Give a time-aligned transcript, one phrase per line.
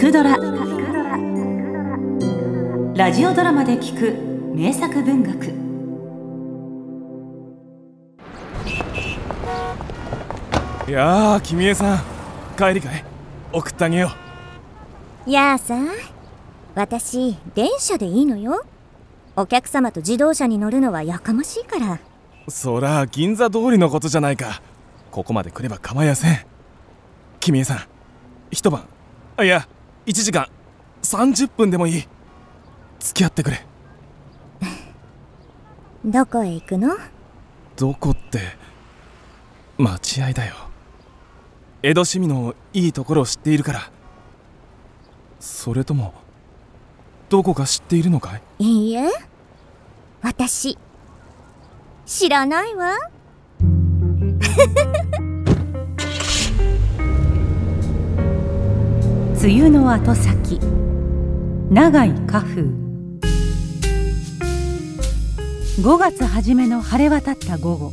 [0.00, 0.34] くドラ」
[2.96, 4.14] ラジオドラマで聞く
[4.56, 5.60] 名作文学。
[10.88, 11.98] いやー君江さん。
[12.56, 13.04] 帰りかい。
[13.52, 14.10] 送ってあげよ
[15.26, 15.76] いやあさ
[16.74, 18.64] 私電車でいいのよ。
[19.36, 21.98] お客様と自動車に乗るのはやかましいから。
[22.46, 24.62] うそら銀座通りのことじゃないか。
[25.10, 26.38] ここまで来れば構いやせん。
[27.38, 27.80] 君江さん
[28.50, 28.84] 一晩。
[29.36, 29.68] あいや
[30.06, 30.48] 1時間
[31.02, 32.04] 30分でもいい。
[32.98, 33.64] 付き合ってくれ。
[36.04, 36.96] どこへ行くの？
[37.76, 38.40] どこって
[39.78, 40.54] 待合だよ。
[41.82, 43.90] 江戸市民のいいところを知っているから。
[45.38, 46.12] それとも
[47.30, 48.64] どこか知っているのかい？
[48.88, 49.08] いいえ。
[50.22, 50.76] 私
[52.04, 52.94] 知らないわ
[59.42, 60.60] 梅雨の後先。
[61.70, 62.60] 長い花風
[65.80, 67.92] 5月初めの晴れ渡った午後。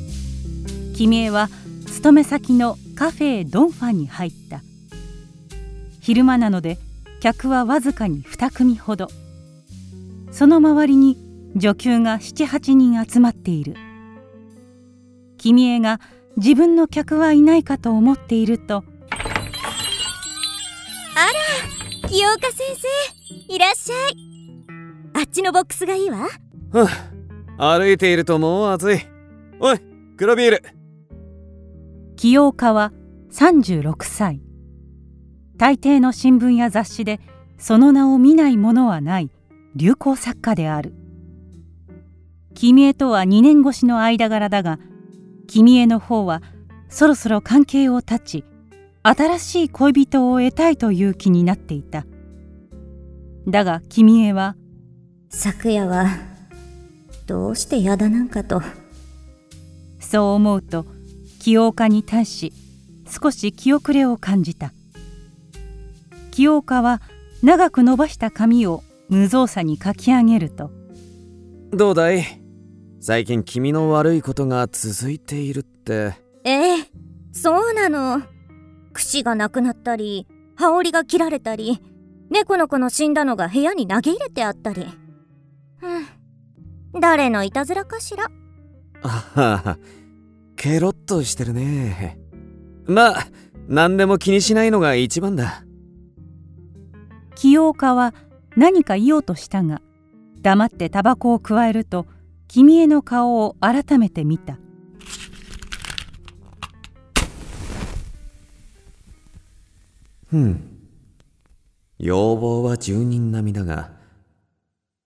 [0.94, 1.48] 君江は
[1.86, 4.62] 勤め先のカフェドンファンに入った。
[6.02, 6.78] 昼間なので
[7.22, 9.08] 客はわずかに2組ほど。
[10.32, 11.18] その周りに
[11.56, 13.76] 女給が78人集まっている。
[15.38, 16.02] 君江が
[16.36, 18.84] 自分の客はいないかと思っていると
[22.08, 24.18] 清岡先生いらっしゃい。
[25.14, 26.30] あっちのボックスがいいわ。
[26.72, 26.88] は
[27.58, 29.00] あ、歩いているともう暑い。
[29.60, 29.80] おい
[30.16, 30.64] 黒ビール。
[32.16, 32.94] 清岡は
[33.32, 34.42] 36歳。
[35.58, 37.20] 大抵の新聞や雑誌で
[37.58, 39.30] その名を見ないものはない
[39.76, 40.94] 流行作家である。
[42.54, 44.80] 君江とは2年越しの間柄だが
[45.48, 46.42] 君江の方は
[46.88, 48.46] そろそろ関係を断ち
[49.10, 52.06] 新しい恋人を得たいという気になっていた。
[53.48, 54.58] だが君江は
[55.30, 56.08] 昨夜は
[57.26, 58.62] どうして嫌だなんかと。
[60.02, 60.86] そう思うと
[61.40, 62.52] 清岡に対し
[63.10, 64.74] 少し気遅れを感じた。
[66.32, 67.02] 清岡は
[67.42, 70.70] 長く伸ばした髪を無造作にかき上げると。
[71.72, 72.26] どうだい？
[73.00, 76.14] 最近君の悪いことが続いているって。
[76.44, 76.90] ええ
[77.32, 78.22] そうなの
[78.98, 81.80] 串がなくなったり羽織が切られたり
[82.32, 84.88] 猫の子の死んだのが部屋に投げ入れてあったり。
[85.82, 87.00] うん。
[87.00, 88.26] 誰のいたずらかしら。
[89.04, 89.78] あはは。
[90.56, 92.20] ケロッとしてるね。
[92.86, 93.28] まあ
[93.68, 95.64] 何でも気にしないのが一番だ。
[97.36, 98.16] 清岡は
[98.56, 99.80] 何か言おうとしたが
[100.42, 102.08] 黙ってタバコをくわえると
[102.48, 104.58] 君への顔を改めて見た
[110.30, 110.78] ふん。
[112.00, 113.92] 要望は住人並みだが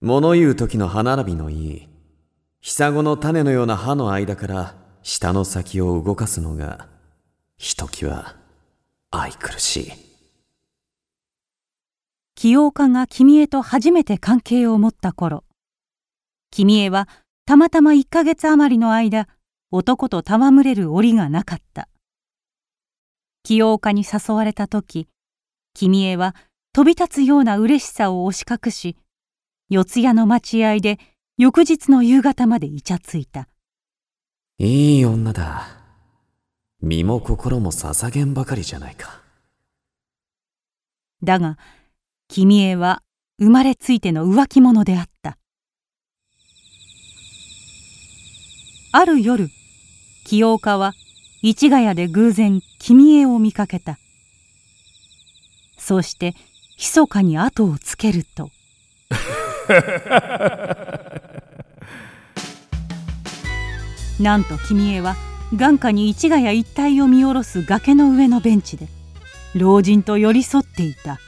[0.01, 1.87] 物言う時の歯並びのいい
[2.59, 6.87] ひごの種のような歯の間から舌の先を動かすのが
[7.57, 8.35] ひときわ
[9.11, 9.91] 愛くるしい。
[12.35, 15.43] 清岡が君へと初めて関係を持った頃
[16.49, 17.07] 君へは
[17.45, 19.27] たまたま1ヶ月余りの間
[19.69, 21.87] 男と戯れる折がなかった
[23.43, 25.07] 清岡に誘われた時
[25.73, 26.35] 君へは
[26.73, 28.95] 飛び立つような嬉しさを押し隠し
[29.69, 30.99] 四谷の待合で
[31.37, 33.47] 翌日の夕方までイチャついた。
[34.59, 35.65] いい女だ。
[36.81, 39.21] 身も心も捧げんばかりじゃないか。
[41.23, 41.57] だが
[42.27, 43.01] 君へは
[43.39, 45.37] 生まれついての浮気者であった。
[48.91, 49.49] ある夜
[50.25, 50.93] 清岡は
[51.43, 53.97] 市ヶ谷で偶然君へを見かけた。
[55.77, 56.35] そうして
[56.77, 58.51] 密かに後をつけると。
[64.19, 65.15] なんと君へは
[65.55, 68.87] 眼下に市ヶ谷一帯を見下ろす崖の上のベンチで
[69.55, 71.19] 老人と寄り添っていた。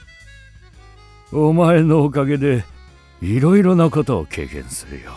[1.32, 2.64] お前のおかげで
[3.22, 5.12] いろいろなことを経験するよ。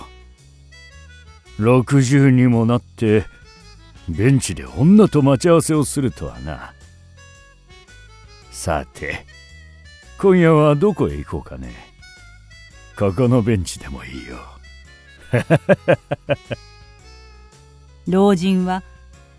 [1.59, 3.27] 60にもなって
[4.09, 6.73] ベンチで女と待ち合わせをするとはな。
[8.51, 9.27] さて
[10.19, 11.75] 今夜はどこへ行こうかね。
[12.99, 14.39] ここのベンチでもいいよ。
[18.09, 18.83] 老人は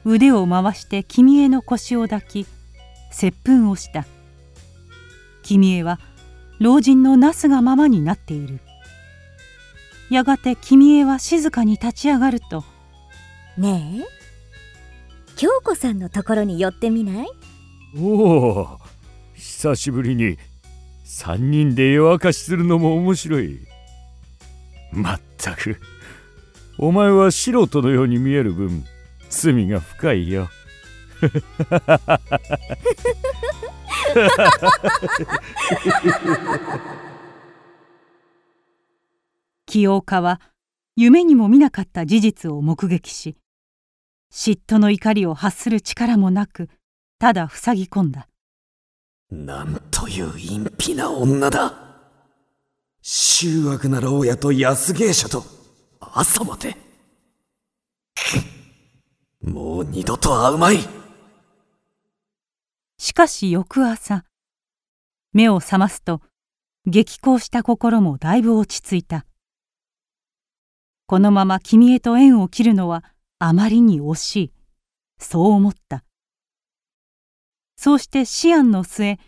[0.05, 2.45] 腕を回して君への腰を抱き
[3.11, 4.05] 接吻をした。
[5.43, 5.99] 君へは
[6.59, 8.59] 老人のなすがままになっている。
[10.09, 12.63] やがて君へは静かに立ち上がると
[13.57, 14.16] ねえ
[15.37, 17.27] 京子さんのところに寄ってみない？
[17.95, 18.79] おお
[19.35, 20.37] 久しぶりに。
[21.05, 23.59] 3人で夜明かしするのも面白い。
[24.91, 25.77] まったく。
[26.79, 28.83] お前は素人のように見える分
[29.29, 30.49] 罪が深いよ。
[39.65, 40.39] 清岡は
[40.95, 43.35] 夢にも見なかった事実を目撃し
[44.31, 46.69] 嫉妬の怒りを発する力もなく
[47.19, 48.27] ただ塞ぎ込んだ。
[49.29, 51.73] なんという陰秘な女だ。
[53.01, 55.43] 醜悪な牢屋と安芸者と
[55.99, 56.75] 朝まで。
[59.41, 60.77] もう二度と会うまい。
[62.97, 64.25] しかし翌朝
[65.33, 66.21] 目を覚ますと
[66.85, 69.25] 激高した心もだいぶ落ち着いた。
[71.05, 73.03] このまま君へと縁を切るのは
[73.39, 74.51] あまりに惜しい。
[75.19, 76.03] そう思った。
[77.75, 79.19] そうして思案の末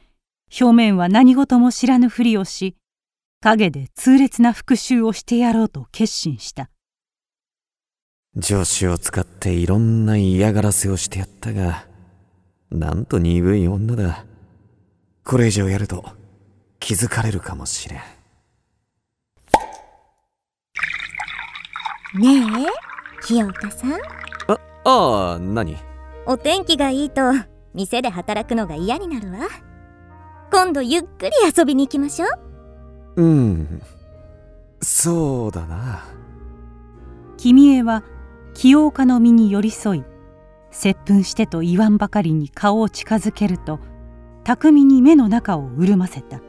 [0.59, 2.75] 表面は何事も知らぬふりをし
[3.41, 6.71] 陰で痛烈な復讐をしてやろうと決心した。
[8.41, 11.85] 助手を使っていろんな嫌がらせをしてやったが
[12.71, 14.25] なんと鈍い女だ。
[15.23, 16.03] これ以上やると
[16.79, 17.99] 気づかれるかもしれん。
[22.19, 22.88] ねえ？
[23.21, 23.91] 清岡さん？
[24.47, 25.77] あああ何？
[26.25, 27.21] お天気がいいと
[27.73, 29.47] 店で働くのが嫌になるわ。
[30.51, 32.27] 今度ゆっくり遊びに行きましょ
[33.15, 33.21] う。
[33.21, 33.81] うん。
[34.81, 36.05] そうだな。
[37.37, 38.03] 君江は
[38.53, 40.03] 清岡の身に寄り添い
[40.71, 43.79] 接吻してと言わんばかりに顔を近づけると
[44.43, 46.41] 巧みに目の中を潤ませた。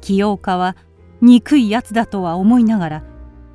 [0.00, 0.76] 清岡は
[1.20, 3.04] 憎いやつだとは思いながら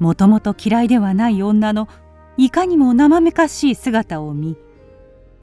[0.04, 1.88] もともと嫌いではない女の
[2.36, 4.58] いかにも生めかしい姿を見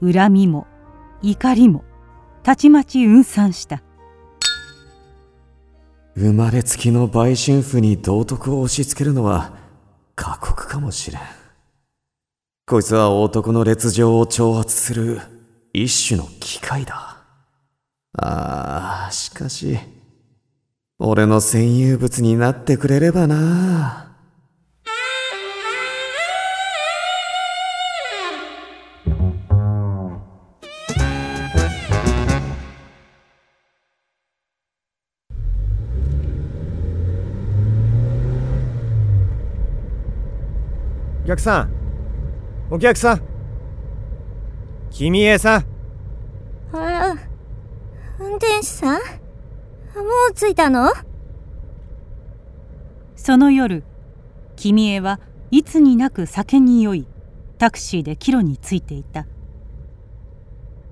[0.03, 0.67] 恨みも
[1.23, 1.83] 怒りも
[2.43, 3.81] たちまち雲散した。
[6.15, 9.57] 生まれつきの売春婦に道徳を押し付けるのは
[10.13, 11.21] 過酷かもしれん。
[12.67, 15.21] こいつは男の劣情を挑発する
[15.73, 17.17] 一種の機械だ。
[18.15, 19.79] ああしかし
[20.99, 24.09] 俺の占有物になってくれればな。
[24.09, 24.10] お
[41.31, 41.71] 客さん。
[42.69, 43.21] お客さん。
[44.89, 45.59] 君江さ。
[45.59, 45.65] ん
[46.73, 47.15] あら
[48.19, 48.97] 運転手さん？
[48.97, 48.99] も
[50.29, 50.91] う着いたの？
[53.15, 53.85] その夜
[54.57, 57.07] 君江はいつになく酒に酔い
[57.57, 59.25] タクシーで帰路についていた。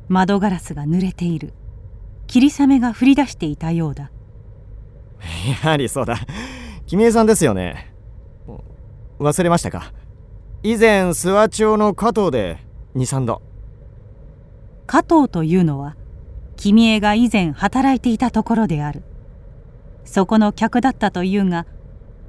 [0.08, 1.54] 窓ガラスが濡れている。
[2.28, 4.10] 霧雨が降り出していたようだ。
[5.50, 6.16] やはりそうだ。
[6.86, 7.94] 君江さんですよね。
[9.20, 9.92] 忘れましたか？
[10.62, 12.58] 以前諏訪町の加藤で
[12.96, 13.42] 23度。
[14.88, 15.96] 加藤というのは
[16.58, 19.04] 君江が以前働いていたところである。
[20.04, 21.66] そこの客だったというが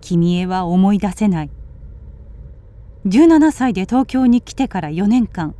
[0.00, 1.50] 君江は思い出せない。
[3.06, 5.56] 17歳で東京に来てから4年間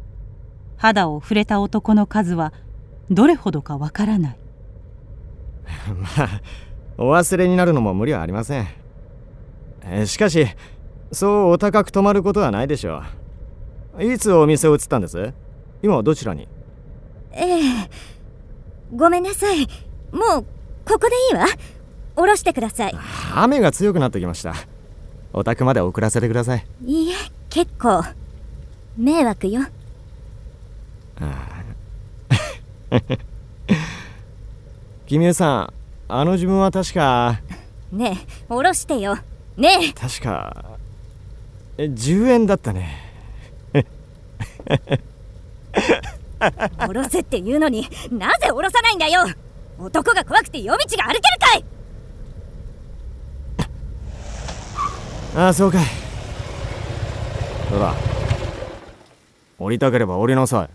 [0.76, 2.52] 肌を触れた男の数は
[3.10, 4.38] どれほどかわからない。
[6.16, 6.40] まあ
[6.98, 10.06] お忘れになるのも無理はありません。
[10.06, 10.46] しかし
[11.12, 13.02] そうお高く泊まることはないでしょ
[13.98, 14.04] う。
[14.04, 15.32] いつお店を移ったんです？
[15.82, 16.48] 今はどちらに？
[17.32, 17.90] ええ。
[18.94, 19.66] ごめんなさい。
[20.12, 20.44] もう
[20.84, 21.46] ここでいいわ。
[22.16, 22.94] 降ろしてください。
[23.34, 24.54] 雨が強くなってきました。
[25.32, 26.66] お宅まで送らせてください。
[26.84, 27.14] いいえ
[27.48, 28.04] 結構。
[28.96, 29.62] 迷惑よ。
[35.06, 35.72] 君江さん
[36.08, 37.40] あの自分は確か。
[37.92, 39.16] ねえ降ろしてよ。
[39.56, 40.69] ね確か
[41.80, 42.94] え10円だったね。
[43.72, 43.86] え
[46.86, 49.24] 降ろせって言うのになぜ降ろさないんだよ。
[49.78, 51.64] 男が怖くて夜道が歩けるかい。
[55.34, 55.86] ああそうかい。
[57.70, 57.94] どうだ？
[59.58, 60.68] 降りたければ降りなさい。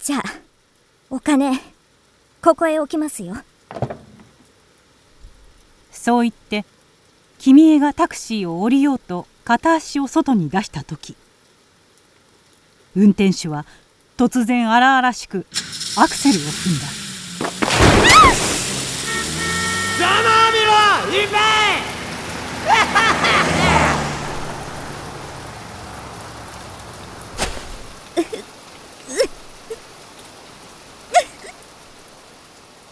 [0.00, 0.22] じゃあ
[1.08, 1.58] お金
[2.42, 3.36] ここへ置きますよ。
[5.90, 6.66] そう言って
[7.44, 11.14] 君江がタクシーを降りようと片足を外に出した時
[12.96, 13.66] 運転手は
[14.16, 15.44] 突然荒々しく
[15.98, 16.86] アクセルを踏んだ。
[19.98, 20.72] ざまみろ
[21.20, 21.36] いっぺ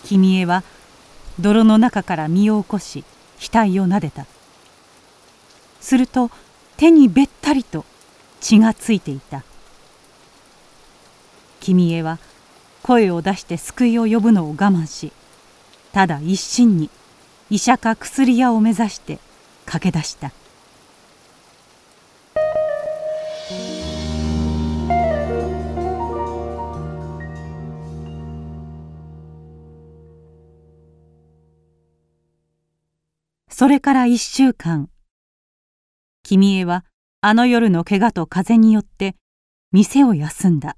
[0.06, 0.62] 君江は
[1.40, 3.02] 泥の中から身を起こし
[3.40, 4.26] 額を撫でた
[5.82, 6.30] すると
[6.76, 7.84] 手にべったりと
[8.40, 9.42] 血がついていた。
[11.60, 12.18] 君江は
[12.82, 15.12] 声を出して救いを呼ぶのを我慢し
[15.92, 16.88] ただ一心に
[17.50, 19.18] 医者か薬屋を目指して
[19.66, 20.32] 駆け出した。
[33.48, 34.88] それから一週間。
[36.24, 36.84] 君江は
[37.20, 39.16] あの夜の怪我と風によって
[39.72, 40.76] 店を休んだ。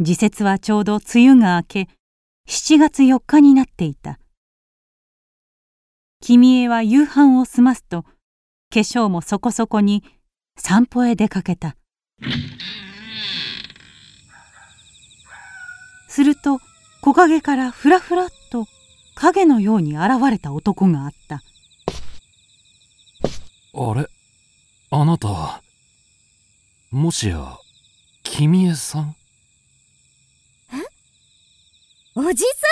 [0.00, 1.88] 時節はちょうど梅雨が明け
[2.48, 4.20] 7月4日になっていた。
[6.20, 8.08] 君江は夕飯を済ますと化
[8.80, 10.04] 粧もそこそこに
[10.56, 11.76] 散歩へ出かけた。
[16.08, 16.60] すると
[17.00, 18.66] 木陰からふらふらっと
[19.14, 21.42] 影のように現れた男があった。
[23.80, 24.08] あれ？
[24.90, 25.62] あなた
[26.90, 27.58] もしや
[28.24, 29.14] 君江さん？
[32.16, 32.66] おじさ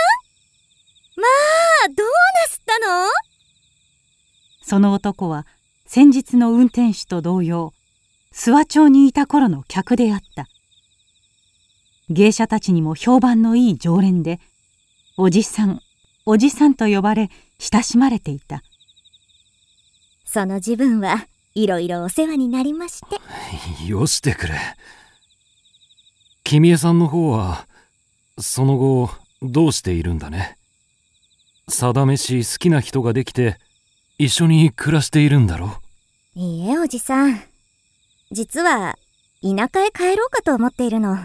[1.16, 1.20] ん？
[1.20, 1.24] ま
[1.84, 2.12] あどうな
[2.48, 3.08] すったの？
[4.62, 5.46] その男は
[5.86, 7.72] 先日の運転手と同様
[8.34, 10.48] 諏訪町にいた頃の客であった。
[12.10, 14.40] 芸者たちにも評判のいい常連で
[15.16, 15.80] おじさん
[16.24, 18.64] おじさんと呼ばれ親しまれていた
[20.36, 23.88] その自分はいろいろお世話になりまして。
[23.88, 24.52] よしてくれ。
[26.44, 27.66] 君江さんの方は
[28.38, 29.08] その後
[29.40, 30.58] どうしているんだね？
[31.68, 33.56] 定めし好きな人ができて
[34.18, 35.80] 一緒に暮らしているんだろ
[36.34, 37.42] いいえおじさん。
[38.30, 38.98] 実は
[39.42, 41.16] 田舎へ帰ろうかと思っているの。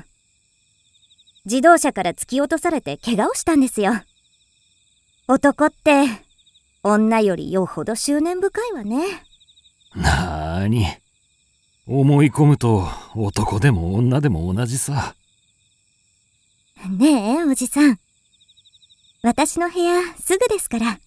[1.43, 3.91] 自動車から突き落とされて怪我をしたんですよ。
[5.27, 6.05] 男って
[6.83, 9.23] 女よりよほど執念深いわね。
[9.95, 10.87] なーに。
[11.87, 15.15] 思い込むと男でも女でも同じさ。
[16.89, 17.99] ねえおじさん。
[19.23, 20.99] 私の部屋すぐですから。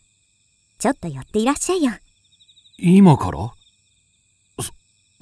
[0.79, 1.93] ちょっと寄っていらっしゃいよ。
[2.79, 3.53] 今から？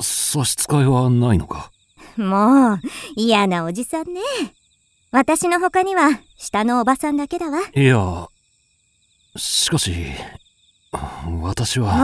[0.01, 1.71] 差し支えはないのか？
[2.17, 2.81] もう
[3.17, 4.21] 嫌なおじさんね。
[5.13, 7.61] 私の他には下のおばさんだけだわ。
[7.75, 8.29] いや
[9.37, 9.95] しかし
[10.93, 11.97] 私は。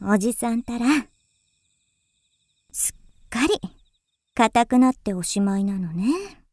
[0.00, 0.86] もうおじさんたら
[2.72, 2.94] すっ
[3.28, 3.60] かり
[4.34, 6.45] 硬くなっておしまいなのね。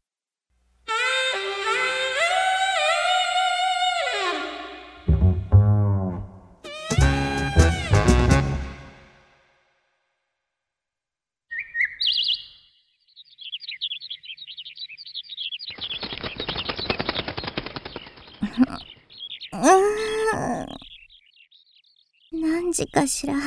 [22.74, 23.34] 何時かしら。
[23.36, 23.38] あ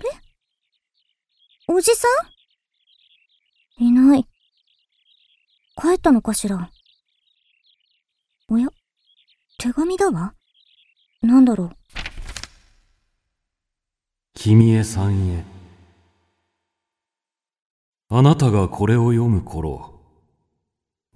[0.00, 0.08] れ？
[1.66, 2.06] おじさ
[3.80, 3.84] ん？
[3.84, 4.24] いない。
[5.74, 6.70] 帰ったのかしら？
[8.48, 8.68] おや？
[9.58, 10.34] 手紙だわ。
[11.20, 11.70] なんだろう？
[14.34, 15.44] 君へさんへ。
[18.08, 20.00] あなたがこれを読む頃、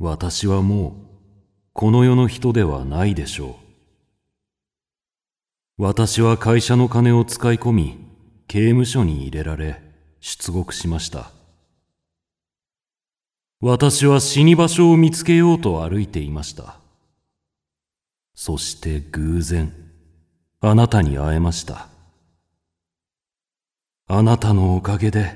[0.01, 0.93] 私はもう
[1.73, 3.70] この世の人ではないでしょう。
[5.83, 7.97] 私は会社の金を使い込み、
[8.49, 9.81] 刑務所に入れられ、
[10.21, 11.31] 出獄しました。
[13.63, 16.77] 私は死に場所を見つけようと歩いていました。
[18.35, 19.73] そして偶然、
[20.61, 21.89] あなたに会えました。
[24.07, 25.35] あなたのおかげで、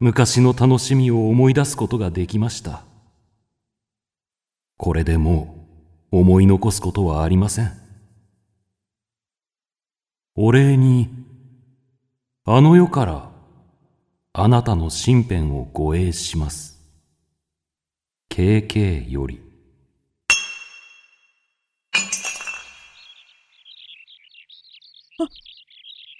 [0.00, 2.82] 昔の楽しみを思い出すことができました。
[4.76, 5.64] これでも
[6.10, 7.79] う思い残すことはありません。
[10.42, 11.10] お礼に、
[12.46, 13.30] あの世から
[14.32, 16.80] あなたの身辺を護衛します。
[18.30, 19.38] KK より。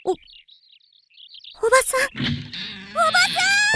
[0.05, 0.13] お
[1.71, 3.70] ばさん